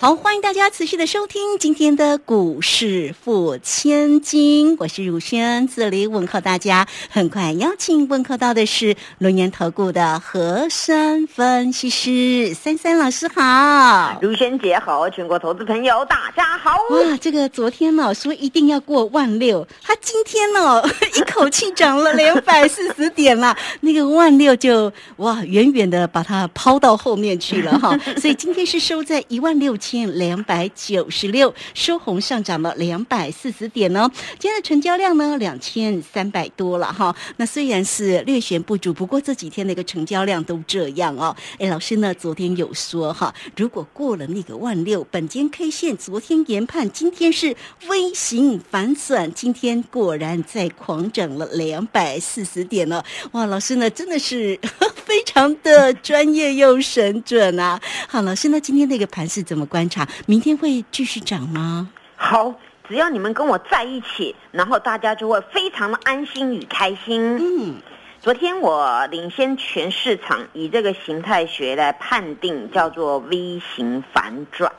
[0.00, 6.86] 好，欢迎大家持续的收听今天的股市付千金，我是汝轩，这里问候大家。
[7.10, 16.70] 很快邀请问候到的是龙岩投顾的和山分析师三三老师好，如轩姐好，全国投资朋友大家好。
[16.90, 20.80] 哇，这个昨天呢说一定要过万六，他今天呢
[21.16, 29.87] 一口气涨了两百四十点了， 那个万六就哇远远的把它抛到后面去了哈， 所以今天是收在一万六千。
[29.88, 34.06] 千两百九十六收红上涨了两百四十点哦，
[34.38, 37.16] 今天的成交量呢两千三百多了哈。
[37.38, 41.34] 那虽然是略显不足，不过这几天的一个成交量都这样哦。
[41.58, 47.56] 哎，老师呢昨天有说哈，如果过了那个万六，本间 K 线昨天研判今天是
[47.88, 53.02] 微型反转，今天果然在狂涨了两百四十点了。
[53.32, 54.60] 哇，老师呢真的是
[55.06, 57.80] 非常的专业又神准啊。
[58.06, 59.77] 好，老师呢今天那个盘是怎么观？
[59.78, 61.88] 观察，明天会继续涨吗？
[62.16, 62.52] 好，
[62.88, 67.38] 只要你们跟我在一起，然后大家就会非常的安心与开心。
[67.38, 67.76] 嗯，
[68.20, 74.72] 昨天我领先全市场，以这个形态学来判定，叫做 V 型反转。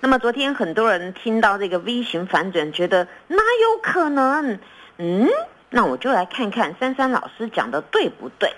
[0.00, 4.58] 那么昨天很多人听到这个 V 型反转，觉得哪有可能？
[4.98, 5.30] 嗯。
[5.72, 8.54] 那我就来看看珊珊老师讲的对不对。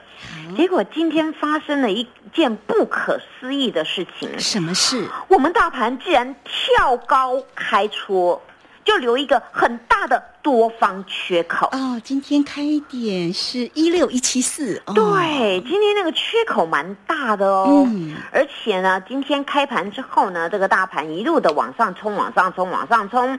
[0.56, 4.38] 结果今天发生了一件不可思议的事情。
[4.38, 5.08] 什么事？
[5.28, 8.40] 我们大盘既然跳高开出。
[8.84, 12.00] 就留一个很大的多方缺口哦。
[12.04, 17.86] 今天开点是一六一七四，对，今天那个缺口蛮大的哦。
[17.88, 23.38] 嗯，而且呢，今天开盘之后呢，这个大盘一路的往上冲，往上冲，往上冲，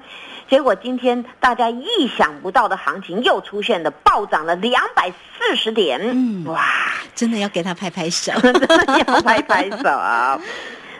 [0.50, 1.86] 结果今天大家意
[2.18, 6.02] 想不到的行情又出现了，暴涨了两百四十点。
[6.02, 6.64] 嗯，哇，
[7.14, 10.40] 真的要给他拍拍手， 真的要拍拍手啊！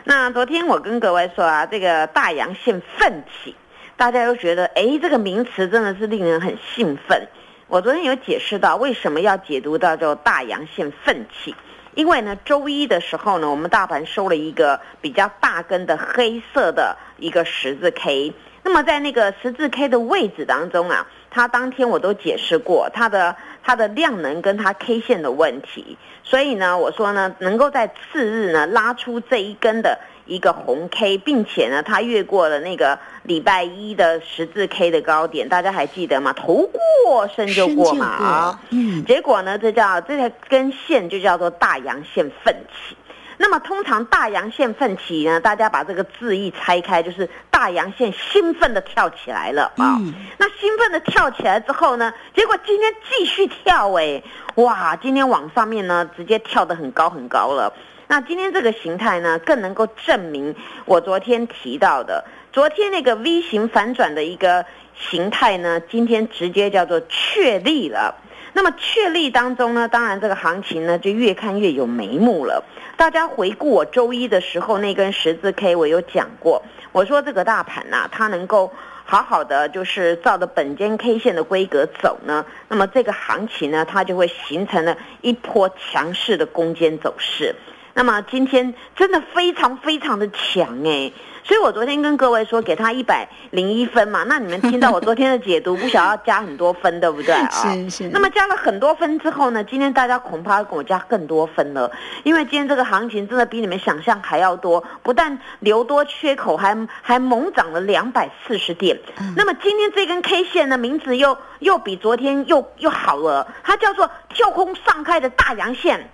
[0.04, 3.56] 那昨天我跟各位说啊，这个大阳线奋起。
[3.96, 7.26] 大家又觉得，哎，这个名词真的是令人很兴奋。
[7.66, 11.54] 我昨天有解释到为什么要解读到叫大阳线奋起，
[11.94, 18.34] 因为呢，周一的时候呢，我们大盘收了一个比较大根的黑色的一个十字 K。
[18.62, 25.96] 那么在那个十字 K 的位置当中啊，它当天我都解释过它的它的量能跟它 K 线的问题。
[26.22, 29.98] 所以呢，我说呢，能够在次日呢拉出这一根的。
[30.26, 36.32] 一个红 K，并且呢，它越过了那个礼拜一的十字 K 的高点，大家还记得吗？
[36.32, 36.68] 头
[37.04, 42.96] 过身就过嘛啊，嗯，结果呢，这叫这根线就叫做大阳线奋起。
[43.38, 50.00] 那么通常大阳线奋起呢，大家把这个字一拆开，就是大阳线兴奋的跳起来了啊。
[50.38, 54.22] 那兴奋的跳起来之后呢，结果今天继续跳哎，
[54.54, 57.72] 哇，今天往上面呢直接跳得很高很高了。
[58.08, 64.64] 那今天这个形态呢，更能够证明我昨天提到的，昨天那个 V 型反转的一个
[64.96, 68.14] 形态呢，今天直接叫做确立了。
[68.52, 72.64] 那么确立当中呢，当然这个行情呢就越看越有眉目了。
[72.96, 76.62] 大家回顾我周一的时候那根十字 K，我有讲过，
[76.92, 78.72] 我说这个大盘呐，它能够
[79.04, 87.54] 好好的就是照着本间 K 线的规格走呢，那么这个行情呢，它就会形成了一波强势的攻坚走势。
[87.96, 91.10] 那么今天真的非常非常的强哎，
[91.46, 97.48] 所以我昨天跟各位说给他一百零一分嘛，那你们听到我昨天的解读， 不晓得要加很多分，对不对啊？
[97.50, 98.08] 是是。
[98.08, 101.88] 那么加了很多分之后呢，今天大家恐怕要跟我加更多分了，
[102.24, 108.98] 因为今天这个行情真的比你们想象还要多，不但留多缺口，还还猛涨了两百四十点。
[109.36, 116.10] 那么今天这根 K 线的名字又又比昨天又又好了，它叫做跳空上开的大阳线。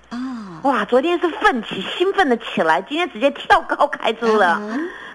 [0.62, 4.60] 哇，昨天是奋起，兴奋的起来，今天直接跳高开出了。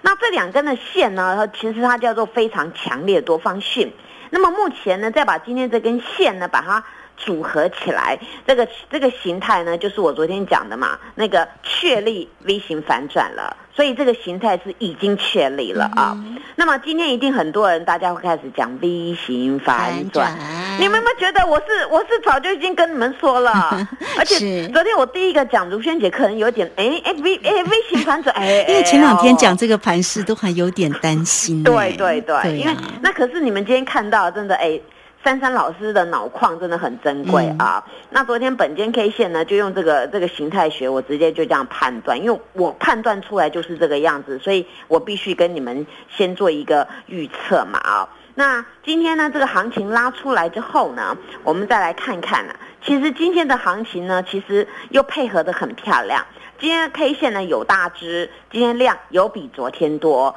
[0.02, 3.92] 那这两根的线呢，它其实它叫做非常强烈多方性。
[4.30, 6.84] 那么目前呢，再把今天这根线呢，把它。
[7.18, 16.16] 组合起来，这个这个形态呢，就是我昨天讲的嘛，那个确立 V 型反转了，所以这个形态是已经确立了啊。
[16.54, 20.36] 那么今天一定很多人，大家会开始讲 V 型反转，
[20.78, 23.86] 你们有没有觉得我是我是早就已经跟你们说了？
[24.16, 31.62] 而且昨天我第一个讲如萱姐，可能有点哎哎 V 哎 V 型反转 哎，因为前两天讲这个盘势都还有点担心。
[31.64, 34.80] 对对对，因为那可是你们今天看到真的哎。
[35.24, 37.84] 珊珊老师的脑矿真的很珍贵啊。
[38.10, 48.08] 那昨天本间 K 线呢，就用这个这个形态学，我直接就这样判断，因为我判断出来就是这个样子，所以我必须跟你们先做一个预测嘛啊。
[48.34, 52.54] 那今天呢，这个行情拉出来之后呢，我们再来看看呢。
[52.80, 56.24] 其实今天的行情呢，其实又配合的很漂亮。
[56.60, 60.34] 今天 K 线呢有大支，今天量有比昨天多。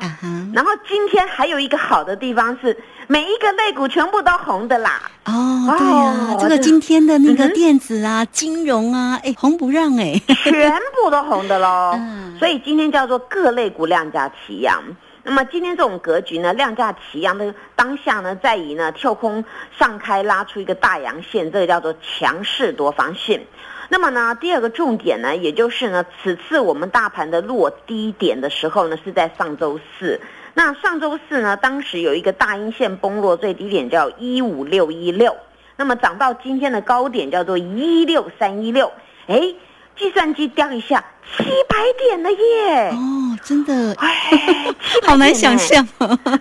[0.54, 2.76] 然后今天还有一个好的地方是，
[3.12, 5.02] 每一个类股全部都红的啦。
[5.26, 10.14] 哦，对呀，这个今天的那个电子啊、金融啊，哎，红不让哎，
[10.46, 11.92] 全部都红的喽。
[12.00, 14.82] 嗯所以今天叫做各类股量价齐扬。
[15.24, 19.44] 那么今天这种格局呢，量价齐扬的当下呢，在以呢跳空
[19.78, 23.42] 上开拉出一个大阳线，这个叫做强势多方线。
[23.90, 30.18] 那么呢，第二个重点呢，也就是呢，此次我们大盘的落低点的时候呢，是在上周四。
[30.64, 35.36] 那上周四呢，当时有一个大阴线崩落，最低点叫一五六一六，
[35.76, 38.92] 那么涨到今天的高点叫做一六三一六，
[39.26, 39.56] 哎。
[39.98, 41.04] 计算机掉一下，
[41.38, 42.90] 七百点了耶！
[42.92, 44.74] 哦，真的，哎，
[45.04, 45.86] 好难想象。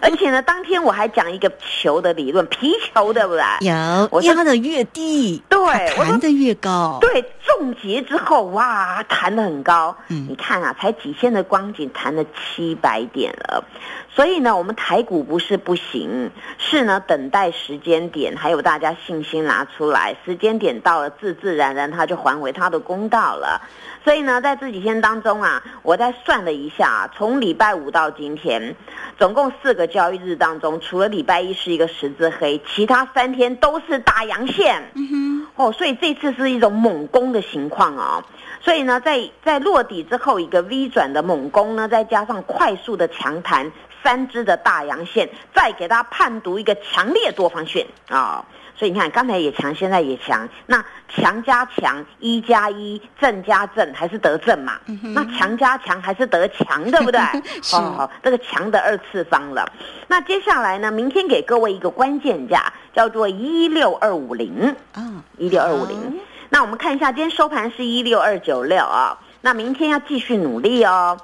[0.01, 3.43] 而且呢，当天我还讲一个球的理论，皮球对不对？
[3.61, 6.99] 有，压的越低，对，弹的越高。
[7.03, 7.23] 对，
[7.59, 9.97] 重结之后，哇，弹的很高。
[10.09, 13.65] 嗯，你看啊，才几千的光景，弹了七百点了。
[14.13, 23.61] 所以呢，我们台股不是不行，是呢，等待时间点，还有大家信心拿出来，时间点到了，自自然然它就还回它的公道了。
[24.05, 28.75] 所以呢，在这几天当中啊，我再算了一下，从礼拜五到今天，
[29.19, 34.91] 总共四个交易日当中，除了礼拜一是一个十字黑，其他三天都是大阳线。
[34.95, 38.25] 嗯哼，哦，所以这次是一种猛攻的情况啊。
[38.63, 43.71] 所以呢，在在落底之后一个 V 转的猛攻呢，再加上快速的强弹。
[44.03, 48.43] 三支的大阳线，再给它判读一个强烈多方线啊！
[48.75, 50.49] 所以你看，刚才也强，现在也强。
[50.65, 54.81] 那强加强，一加一，正加正，还是得正嘛？
[55.15, 57.21] 那强加强还是得强，对不对？
[57.77, 59.71] 哦，这个强的二次方了。
[60.09, 60.91] 那接下来呢？
[60.91, 66.21] 明天给各位一个关键价，叫做一六二五零啊，一六二五零。
[66.49, 69.19] 那我们看一下，今天收盘是一六二九六啊。
[69.41, 71.19] 那明天要继续努力哦。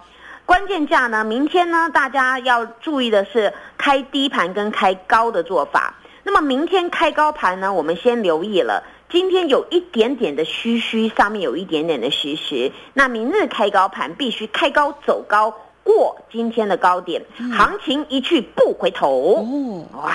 [0.44, 1.24] 关键价呢？
[1.24, 1.90] 明天呢？
[1.92, 5.96] 大家要注意的是开低盘跟开高的做法。
[6.22, 7.72] 那么明天开高盘呢？
[7.72, 12.70] 我们先留意了，今天有一点点的虚虚，上面有一点点的虚实。
[12.94, 15.52] 那明日开高盘必须开高走高，
[15.86, 17.22] 过今天的高点，
[17.56, 19.36] 行情一去不回头。
[19.38, 20.10] 哦，哇，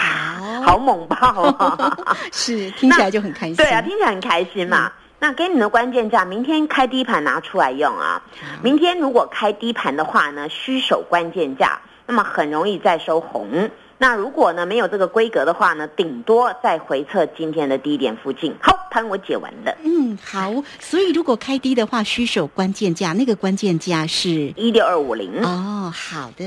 [0.66, 1.18] 好猛爆
[1.58, 2.16] 啊！
[2.32, 3.56] 是，听起来就很开心。
[3.56, 4.92] 对啊，听起来很开心嘛。
[5.18, 8.22] 那给你的关键价，明天开低盘拿出来用啊！
[8.62, 13.70] 明天如果开低盘的话呢，虚守关键价，那么很容易再收红。
[14.02, 18.52] 那如果呢没有这个规格的话呢，顶多再回测今天的低点附近。
[18.60, 19.72] 好，盘我解完了。
[19.84, 20.52] 嗯，好。
[20.80, 25.40] 所以如果开低的话，需守关键价，那个关键价是一六二五零。
[25.44, 26.46] 哦，好的。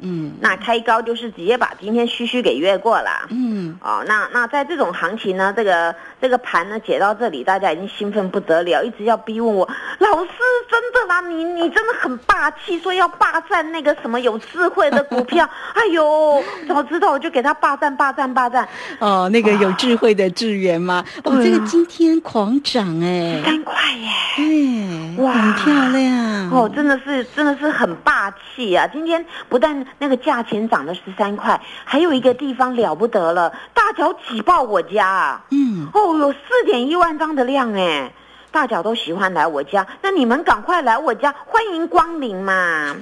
[0.00, 3.26] 嗯，那开高就是直接把今天虚虚给越过了。
[3.30, 9.68] 嗯，哦，那那在这种行情呢，这个这个盘呢解到这里，大家已经兴奋不得了，一直要逼问我
[9.98, 10.30] 老师，
[10.70, 15.48] 真的啦，你你真的很霸气，说要霸占那个什么有智慧的股票。
[15.74, 18.66] 哎呦，早知道我就给他霸占霸占霸占。
[18.98, 21.04] 哦，那个有智慧的智源吗？
[21.24, 26.50] 哦，这个今天狂涨哎，三块耶，对，哇，很漂亮。
[26.50, 28.86] 哦，真的是真的是很霸气啊！
[28.92, 38.10] 今天不但那个价钱涨了十三块，还有一个地方了不得了，大脚挤爆我家，嗯，哦，有四点一万张的量哎。
[38.50, 42.96] 大脚都喜欢来我家，那你们赶快来我家，欢迎光临嘛！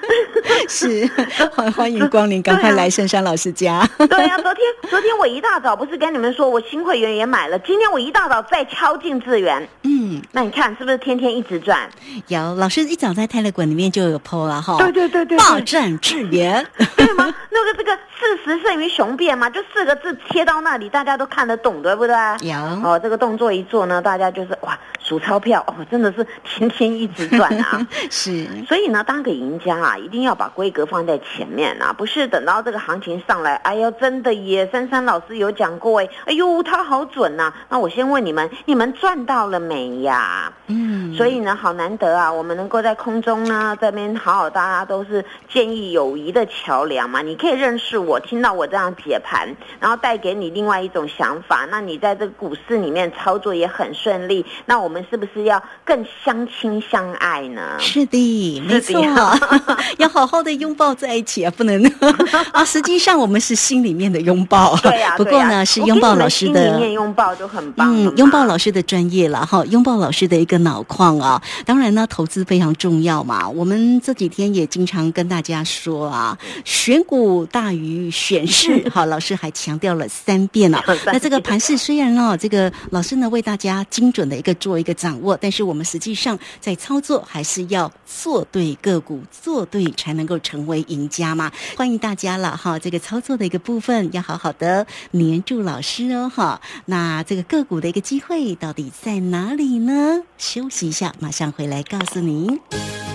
[0.68, 1.08] 是，
[1.54, 3.88] 欢 欢迎光临，赶快来深山老师家。
[3.98, 9.68] 对呀，昨天昨天我一大早不是跟你们说我新会员也买了，今天我一大早再敲进资源。
[9.82, 11.88] 嗯，那你看是不是天天一直赚？
[12.28, 14.76] 有老师一早在泰勒馆里面就有 PO 了哈。
[14.78, 17.32] 对对对对，霸占智源，对吗？
[17.50, 22.14] 那个这个事实胜于雄辩嘛，就四个字贴到那里，大家都看得懂，对不对？
[22.40, 24.76] 有哦，这个动作一做呢，大家就是哇。
[24.98, 27.86] 数钞票哦，真的是天天一直赚啊！
[28.10, 34.68] 是，所以呢，当个赢家啊，一定要把规格放在前面啊，不是等到这个行情上来，哎呦，真的耶！
[34.72, 37.52] 珊珊老师有讲过哎，哎呦，他好准呐！
[37.68, 40.52] 那我先问你们，你们赚到了没呀？
[40.68, 47.22] 嗯，所以呢，好难得啊，我们能够在空中呢这边好好，大家都是建议友谊的桥梁嘛。
[47.22, 49.48] 你可以认识我，听到我这样解盘，
[49.80, 51.66] 然后带给你另外一种想法。
[51.70, 57.76] 那你在这个股市里面操作也很顺利，那我们是不是要更相亲相爱呢？
[57.78, 59.00] 是的，没错，
[59.98, 61.82] 要好好的拥抱在一起啊，不能
[62.52, 62.64] 啊。
[62.64, 65.14] 实际上我们是心里面的拥抱，对呀。
[65.16, 67.94] 不过呢，是拥抱老师的心里面拥抱就很棒。
[67.94, 71.40] 嗯，拥抱老师的专业了哈，拥抱老师的一个脑矿啊。
[71.64, 73.48] 当然呢，投资非常重要嘛。
[73.48, 80.82] 我们这几天也经常跟大家说啊，选股大于选市， 好，老师还强调了三遍了。
[81.06, 91.52] 那这个盘势虽然哦，这个老师呢为大家精准的一个做一个掌握，但是我们实际上在操作还是要做对个股，做对才能够成为赢家嘛。
[91.76, 96.60] 欢迎大家了哈，这个操作的一个部分要好好的黏住老师哦哈。
[96.86, 100.24] 那这个个股的一个机会到底在哪里呢？
[100.36, 102.58] 休息一下，马上回来告诉您。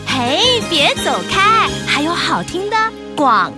[0.07, 2.77] 嘿，别走开，还有好听的
[3.13, 3.51] 广。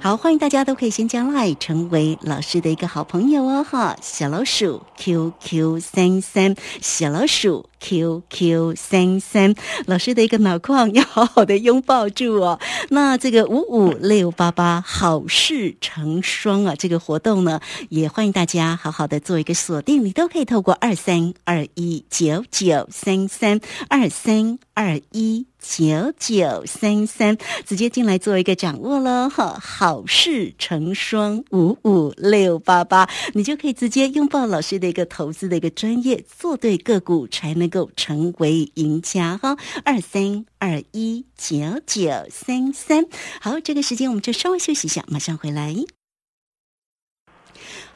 [0.00, 9.54] 好，欢迎大家都可以先加 line 成为老师的一个好朋友哦哈，小老鼠 QQ 三三，小老鼠 QQ 三三，
[9.86, 12.58] 老师的一个脑矿要好好的拥抱住哦。
[12.90, 39.58] 那这个五五六八八好事成双啊，这个活动呢，也欢迎大家好好的做一个锁定，你都可以透过二三二一九九三三二三二一九九三三直接进来做一个掌握了哈，好事成双，五五六八八，你就可以直接拥抱老师的一个投资的一个专业，做对个股才能能够成为赢家哈。
[39.84, 41.56] 二三二一九
[41.86, 43.04] 九三三，
[43.40, 45.74] 好，这个时间我们就稍微休息一下，马上回来。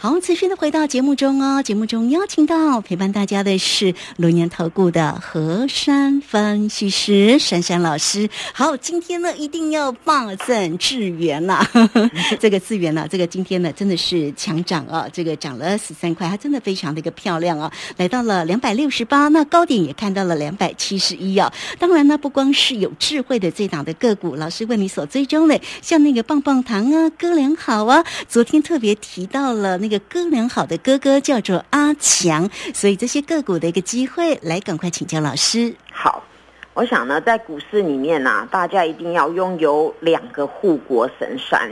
[0.02, 1.62] 好，持续的回到节目中哦。
[1.62, 8.28] 节目中邀请到陪伴大家的是龙年投顾的何山分析师珊珊老师。
[8.52, 11.64] 好，今天呢一定要霸占智源呐！
[12.40, 15.06] 这个智源呢，这个今天呢真的是强涨啊！
[15.12, 21.52] 这个涨了十三块，它真的非常的一个漂亮啊，来到了两百六十八，那高点也看到了两百七十一啊。
[21.78, 29.91] 当然呢，不光是有智慧的这档的个股，老师为你所追踪的，像那个棒棒糖啊、哥良好啊，昨天特别提到了那。
[29.91, 35.74] 个哥良好的哥哥叫做阿强，所以这些个股的一个机会，来赶快请教老师。
[35.90, 36.22] 好，
[36.74, 41.70] 我想呢，在股市里面呢，大家一定要拥有两个护国神山，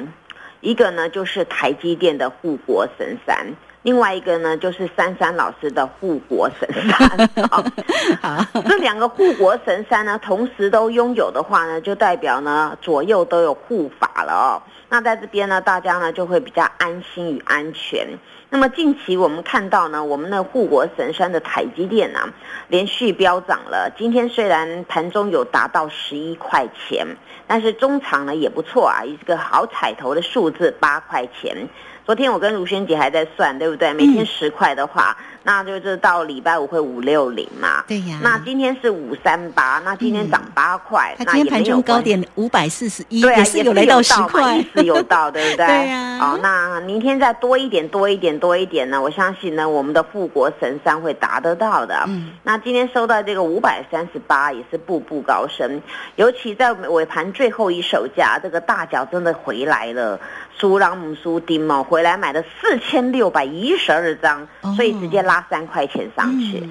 [0.60, 3.46] 一个呢就是台积电的护国神山，
[3.82, 7.30] 另外一个呢就是珊珊老师的护国神山。
[8.20, 14.62] 好，这两个护国神山呢，同时都拥有的话呢，就代表呢左右都有护法了哦。
[14.92, 18.04] 那在这边呢，大家呢就会比较安心与安全。
[18.48, 22.28] 那么近期我们看到呢，我们的护国神山的台积电啊，
[22.66, 23.88] 连续飙涨了。
[23.96, 27.06] 今天虽然盘中有达到十一块钱，
[27.46, 31.68] 但是中场呢也不错啊，一个好彩头的数字八块钱。
[32.04, 33.94] 昨天我跟卢萱姐还在算，对不对？
[33.94, 35.16] 每天十块的话。
[35.42, 37.82] 那就是到礼拜五会五六零嘛？
[37.88, 38.18] 对呀。
[38.22, 41.14] 那今天是五三八，那今天涨八块。
[41.18, 45.64] 那今天盘中高点五百四十一，也是有来到十块，意思有到，对不对？
[45.66, 46.18] 对呀。
[46.18, 49.00] 好，那明天再多一点，多一点，多一点呢？
[49.00, 52.04] 我相信呢，我们的富国神山会达得到的。
[52.06, 52.32] 嗯。
[52.42, 55.80] 那今天收到这个五百三十八，也是步步高升。
[56.16, 60.20] 尤其在尾盘最后一手价，这个大脚真的回来了。
[60.60, 66.68] 苏朗姆苏丁哦，回来买了四千六百一十二张，所以直接拉三块钱上去。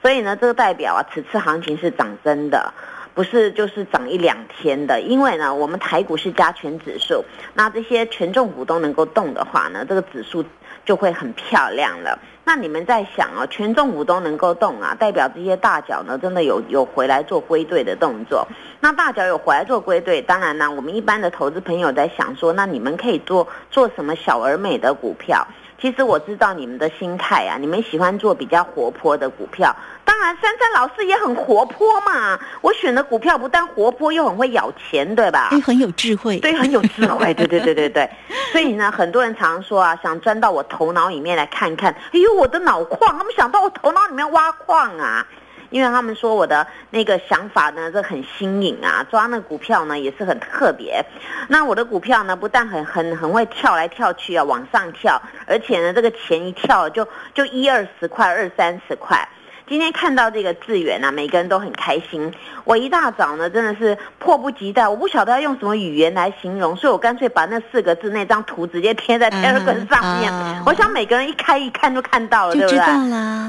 [0.00, 2.72] 所以呢，这个代表啊，此次行情是涨真的，
[3.14, 5.00] 不是就是涨一两天的。
[5.00, 10.44] 因为呢，我们台股是加权指数，那这些权重股都能够动的话呢，这个指数
[10.84, 12.18] 就会很漂亮了。
[12.44, 18.48] 那你们在想哦，权重股都能够动啊，代表这些大脚呢，真的有有回来做归队的动作。
[18.80, 25.46] 那大脚有回来做归队，当然呢，我们一般的投资朋友在想说，那你们可以做做什么小而美的股票？
[25.82, 29.74] 其实我知道你们的心态啊，你们喜欢做比较活泼的股票。
[30.04, 32.38] 当然，珊珊老师也很活泼嘛。
[32.60, 35.48] 我选的股票不但活泼，又很会咬钱，对吧？
[35.50, 36.38] 哎，很有智慧。
[36.38, 37.34] 对，很有智慧。
[37.34, 38.08] 对对对对对。
[38.52, 41.92] 所以呢，很多人常说啊，想钻到我头脑里面来看看。
[42.12, 45.26] 哎呦，我的脑矿，他们想到我头脑里面挖矿啊。
[45.72, 51.04] 因为他们说我的那个想法呢，这很新颖啊，抓那股票呢也是很特别。
[51.48, 59.26] 那我的股票呢，不但很很很会跳来跳去啊，往上跳，而且呢，这个钱一跳就就一二十块、二三十块。
[59.72, 62.30] 今天看到这个资源啊，每个人都很开心。
[62.64, 70.30] 我一大早呢，真的是迫不及待，我不晓得要用什么语言来形容，所以我干脆把那四个字那张图直接贴在 Telegram 上面。
[70.30, 72.78] 啊我想每个人一开一看就看到了，对不对？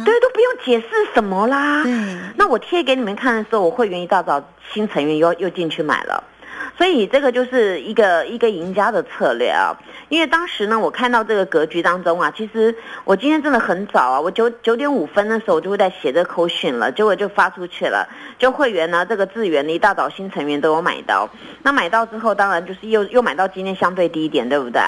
[0.05, 1.83] 对，都不用解释什么啦。
[1.83, 1.91] 对
[2.37, 6.23] 那我贴给你们看的时候，我会员一大早新成员又又进去买了。
[6.77, 9.75] 所以这个就是一个一个赢家的策略啊，
[10.09, 18.07] 因为当时呢，我看到这个格局当中啊，其实我今天真的很早啊，我九九点五分的时候我就会在写这口讯了，结果就发出去了，
[18.39, 21.29] 就会员呢这个资源一大早新成员都有买到，
[21.61, 24.81] 那买到之后当然就是又又买到今天相对低点，对不对？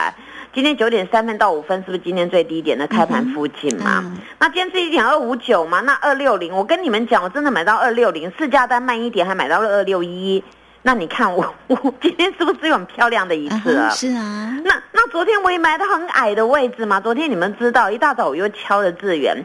[0.53, 4.01] 今天九点三分到五分是不是今天最低点的开盘附近嘛？
[4.05, 5.81] 嗯那今天是一点二五九嘛？
[5.81, 10.41] 那二六零，我跟你们讲，我真的买到二六零，市价单慢一点还买到了二六一。
[10.85, 13.89] 那你看我 我今天是不是有很漂亮的一次啊？
[13.89, 19.35] 是啊，那那昨天我也买到很矮的位置嘛，昨天你们知道，一大早我又敲了资源，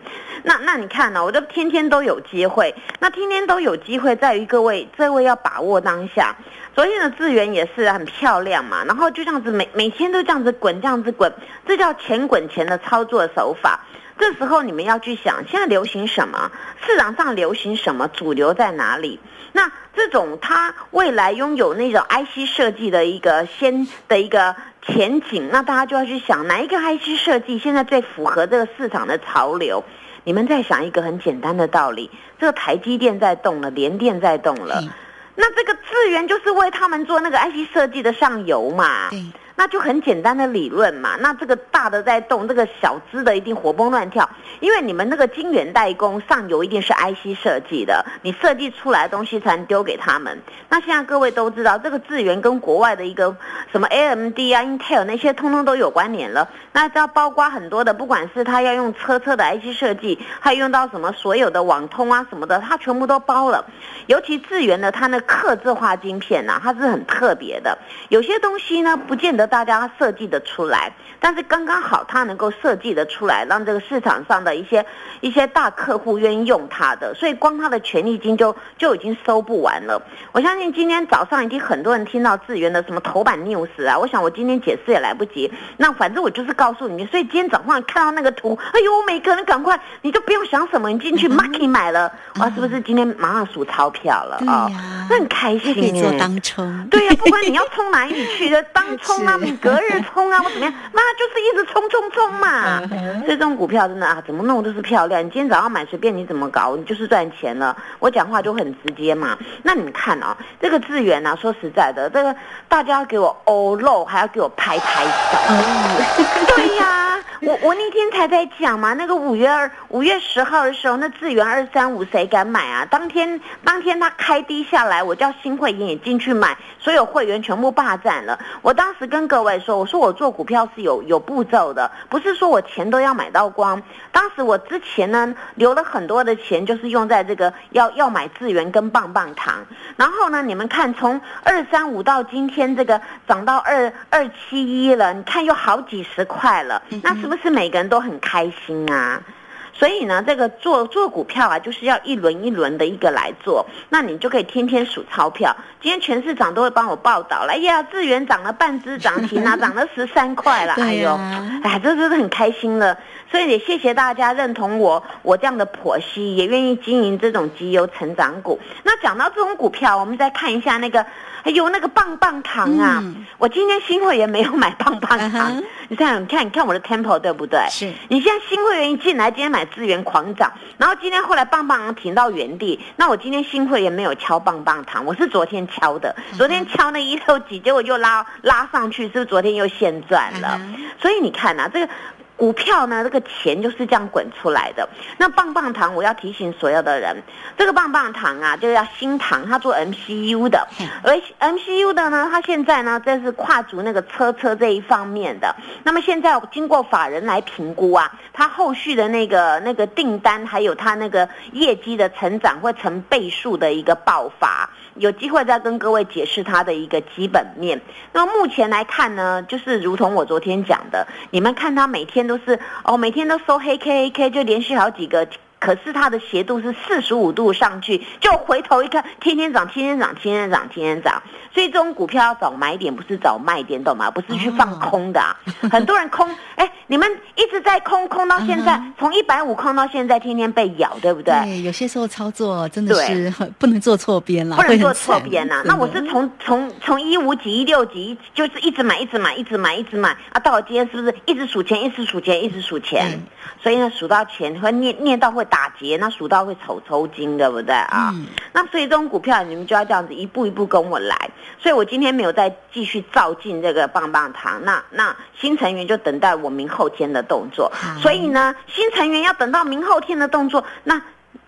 [0.44, 6.36] 那那你看呢、我就天天都有机会，那天天都有机会，在于各位这位要把握当下。
[6.74, 11.32] 昨天的资源也是很漂亮嘛，然后就这样子每每天都这样子滚，这样子滚，
[11.66, 13.80] 这叫钱滚钱的操作手法。
[14.20, 16.52] 这时候你们要去想，现在流行什么？
[16.86, 18.06] 市场上流行什么？
[18.08, 19.18] 主流在哪里？
[19.52, 24.54] 那这种它未来拥有那种 IC 设计的一个先的一个
[24.86, 29.82] 前景，那大家就要去想哪一个 IC 设计现在最符合这个市场的潮流。
[30.22, 34.90] 你们再想一个很简单的道理，这个台积电在动了，联电在动了嗯，
[35.34, 39.08] 那这个资源就是为他们做那个 IC 设计的上游嘛。
[39.08, 39.24] 对，
[39.60, 41.16] 那就很简单的理论嘛。
[41.20, 44.26] 那这个大的在动，这个小资的一定活蹦乱跳，
[44.60, 50.40] 因为你们那个晶圆代工上游一定是 IC 设计的，你设计出来的东西才能丢给他们。
[50.70, 53.36] 那现在各位都知道，这个资源跟国外的一个
[53.70, 56.48] 什么 AMD 啊、Intel 那些通通都有关联了。
[56.72, 63.62] 那这要包括很多的，不管是他要用车车的 IC 设计，还用到什么所有的网通啊什么的，它全部都包了。
[64.06, 67.76] 尤其智源的它那刻字化晶片呐、它是很特别的。
[68.08, 74.84] 有些东西呢，不见得大家设计的出来，但是刚刚好它能够设计的出来，让这个市场上的一些
[75.20, 80.00] 一些大客户愿意用它的，所以光它的权利金就就已经收不完了。
[80.32, 85.52] 我相信今天早上已经很多人听到智源的什么头版 news 啊，我想我今天解释也来不及。
[85.76, 94.36] 那反正我就是告诉你们，所以今天早上看到那个图，哎呦，每个人赶快，你就不用想什么，你进去 market 买了，哇，是不是今天马上数钞票了？
[94.38, 95.06] 对啊、呀。
[95.10, 95.74] 那很开心。
[95.74, 102.80] 还可以做哎当冲，对呀、不管你要冲哪里去的， 当冲啊，是你隔日冲啊，我怎么样，那就是一直冲冲冲嘛。
[102.90, 105.20] 嗯所以这种股票真的啊，怎么弄都是漂亮。
[105.24, 107.76] 你今天早上买，随便你怎么搞，你就是赚钱了。
[107.98, 109.36] 我讲话就很直接嘛。
[109.62, 112.34] 那你们看啊，这个资源啊，说实在的，这个
[112.68, 115.10] 大家要给我欧漏，还要给我拍拍手。
[115.48, 122.86] 哦， 对呀、我我那天才在讲嘛，那个五月二五月十号的时候，那智源二三五谁敢买啊？
[122.90, 128.38] 当天当天它开低下来，我叫新会员也进去买，所有会员全部霸占了。
[128.62, 133.80] 我当时跟各位说，我说我做股票是有有步骤的，不是说我钱都要买到光。
[134.10, 139.64] 当时我之前呢留了很多的钱，就是用在这个要要买智源跟棒棒糖。
[139.94, 149.22] 然后呢，你们看从二三五到今天这个涨到二二七一了，你看又好几十块了，那是不是每个人都很开心啊？
[149.72, 155.54] 所以呢，这个做做股票啊，就是要一轮一轮的一个来做，那你就可以天天数钞票。
[155.80, 161.18] 今天全市场都会帮我报道了，哎呀，智源涨了半只涨停啊， 涨了十三块了，哎呦，
[161.62, 162.96] 哎，这真的很开心了。
[163.30, 168.58] 所以也谢谢大家认同我，我这样的剖析，也愿意经营这种绩优成长股。
[168.82, 171.00] 那讲到这种股票，我们再看一下那个，
[171.44, 172.98] 哎呦，那个棒棒糖啊！
[173.00, 177.60] 嗯我今天新会员没有买棒棒糖，你看，你看，你看我的 Temple 对不对？
[177.70, 190.58] 是你现在新会员一进来，今天买资源狂涨，然后今天后来棒棒糖停到原地，那我今天新会员没有敲棒棒糖，我是昨天敲的，昨天敲那一六几，结果就拉拉上去，是不是昨天又现赚了？
[190.62, 191.92] 嗯所以你看呐、这个。
[192.40, 194.88] 股票呢，这个钱就是这样滚出来的。
[195.18, 197.22] 那棒棒糖，我要提醒所有的人，
[197.58, 200.66] 这个棒棒糖啊，就要新糖，它做 MCU 的，
[201.02, 205.54] 而 MCU 的呢，它现在呢，这是跨足那个车车这一方面的。
[205.84, 214.70] 那么现在经过法人来评估啊，它后续的那个那个订单，还有它那个业绩的成长，会成倍数的一个爆发。
[214.96, 217.80] 有机会再跟各位解释它的一个基本面。
[218.12, 225.26] 那么目前来看呢，就是如同我昨天讲的，你们看它每天就是哦，每天都收黑 K 黑 K，就连续好几个
[225.60, 231.22] 可是它的斜度是四十五度上去，就回头一看，天天涨，天天涨，天天涨，天天涨。
[231.52, 234.10] 所以这种股票要找买点，不是找卖点，懂吗？
[234.10, 235.36] 不是去放空的、啊。
[235.70, 241.34] 很多人空， 哎，你们一直在空，空到现在，从一百五空到现在，天天被咬，对不对？
[241.44, 250.40] 对，有些时候操作真的是很 不能做错边了，不能做错边呐、真的那我是从从从一五几、一六几，就是一直买，一直买，一直买，一直买啊！
[250.40, 253.06] 到我今天是不是一直数钱，一直数钱，一直数钱？
[253.12, 253.20] 嗯
[253.62, 258.10] 所以呢，数到钱会念念到会打结，那数到会抽抽筋，对不对啊？
[258.14, 261.30] 嗯那所以这种股票你们就要这样子一步一步跟我来。
[261.58, 267.70] 所以我今天没有再继续照进这个棒棒糖，那那新成员就等待我明后天的动作。
[267.74, 271.02] 好所以呢，新成员要等到明后天的动作，那。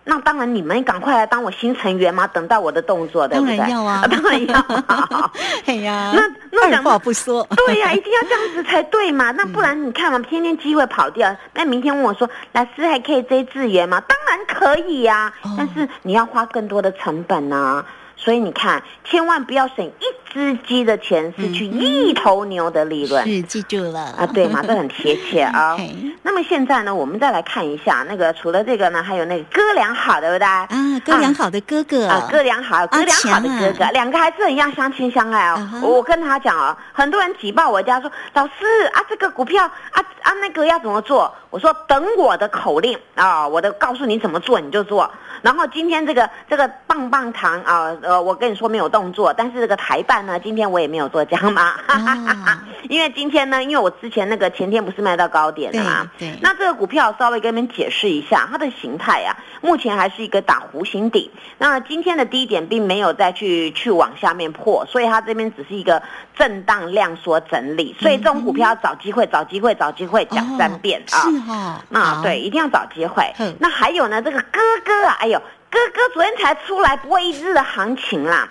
[0.05, 3.57] 那当然，你们赶快来当我新成员嘛，等待我的动作，对不对？
[3.57, 5.31] 当然要啊 当然要啊。
[5.65, 11.35] 哎呀，那那二讲话不说， 对呀、一定要这样子才对嘛，那不然你看嘛，天天机会跑掉。
[11.53, 14.01] 那明天问我说，老师还可以追资源吗？
[14.07, 17.85] 当然可以呀、哦但是你要花更多的成本呐、
[18.23, 23.21] 所以你看，千万不要省一只鸡的钱，失去一头牛的利润。
[23.27, 25.93] 是记住了啊，对嘛，这很贴切啊 嘿。
[26.21, 30.47] 那么现在呢，我们再来看一下那个，除了这个呢，还有那个哥俩好，对不对？
[30.47, 30.67] 啊，
[31.03, 35.55] 哥良好的哥哥啊，哥俩好，哥俩好的哥哥，两个还是一样相亲相爱哦。
[35.55, 38.53] 啊我跟他讲哦，很多人挤爆我家说，老师
[38.93, 41.33] 啊，这个股票啊啊那个要怎么做？
[41.49, 45.11] 我说等我的口令啊，我的告诉你怎么做你就做。
[45.41, 61.31] 然后今天这个这个棒棒糖啊，呃，我跟你说没有动作，但是这个台办呢，今天我也没有做加码，哈哈哈哈啊 因为今天呢，因为我之前那个前天不是卖到高点了嘛，对对那这个股票稍微跟你们解释一下，它的形态啊，目前还是一个打弧形底。
[61.57, 66.01] 那今天的低点并没有再去去往下面破，所以它这边只是一个
[66.35, 67.95] 震荡量缩整理。
[67.99, 71.21] 所以这种股票要找机会，找机会，找机会，讲三遍哦啊。
[71.21, 73.33] 是哈，啊，好对，，一定要找机会。
[73.59, 75.41] 那还有呢，这个哥哥啊，哎呦，
[75.73, 78.47] 哥哥昨天才出来，不会一日的行情啦。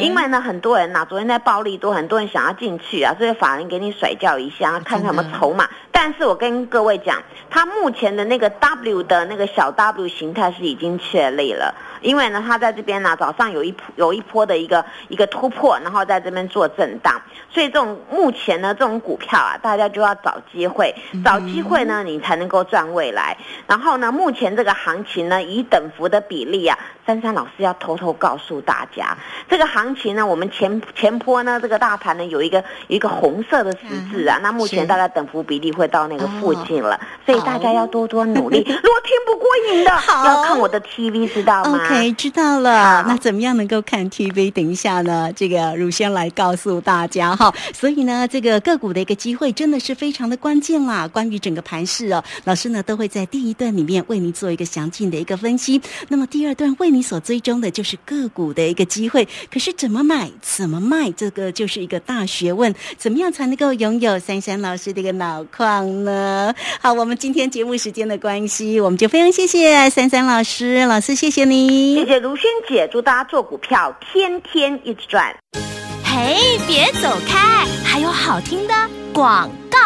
[0.00, 5.68] 因为呢，很多人呐、昨天在暴利多，很多人想要进去啊，所以法人给你甩掉一下，看看有没有筹码。
[5.90, 7.20] 但是我跟各位讲，
[7.50, 23.36] 他目前的那个 W 的那个小 W 形态是已经确立了，因为呢，它在这边呢、早上有一波有一波的一个一个突破，然后在这边做震荡，所以这种目前呢，这种股票啊，大家就要找机会，找机会呢，你才能够赚未来。
[23.66, 29.16] 然后呢，目前这个行情呢，以等幅的比例啊，珊珊老师要偷偷告诉大家，
[29.48, 38.64] 这个行情呢，我们前前坡呢，这个大盘呢有一个一个红色的十字啊，那目前大概等幅比例会到那个附近了，所以大家要多多努力。
[38.66, 39.90] 如果听不过瘾的，
[40.24, 43.04] 要看我的 TV，知道吗 OK，知道了。
[43.06, 44.50] 那怎么样能够看 TV？
[44.50, 47.52] 等一下呢，这个乳先来告诉大家哈。
[47.74, 51.06] 所以呢，这个个股的一个机会真的是非常的关键啦。
[51.06, 55.80] 关于整个盘势哦，老师呢都会在第一段里面为你做一个详尽的一个分析。
[56.08, 62.74] 那么第二段为你所追踪的就是个股的一个机会，可是怎么买、怎么卖，这个就是一个大学问。
[62.96, 66.54] 怎么样才能够拥有珊珊老师的一个脑矿呢？
[66.80, 75.36] 好，我们今天节目时间的关系，我们就非常谢谢珊珊老师，老师谢谢你，谢谢如萱姐，祝大家做股票天天一直赚。
[76.04, 78.74] 嘿，别走开，还有好听的
[79.12, 79.78] 广告。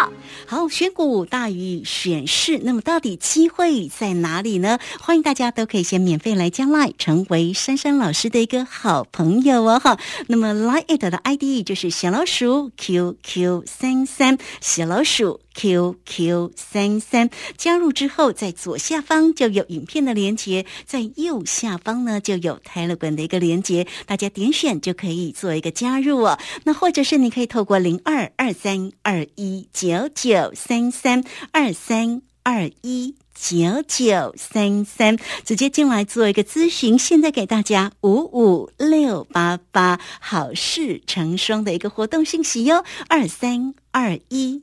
[0.47, 4.79] 好，选股大于选市，那么到底机会在哪里呢？
[5.01, 9.99] 欢迎大家都可以先免费来加 Line，成为珊珊老师的一个好朋友哦哈。
[10.29, 17.31] 那么 Line 的 ID 就是小老鼠 QQ 三三，小老鼠 QQ 三三。
[17.57, 26.39] 加入之后，在左下方就有影片的连接，在右下方呢就有 Telegram 的一个连接，大家点选就可以做一个加入哦。
[26.65, 33.17] 那或者是你可以透过零二二三二一九九三三二三二一。
[33.39, 36.99] 九九三三，直接进来做一个咨询。
[36.99, 44.63] 现在给大家五五六八八好事成双的一个活动信息哟，二三二一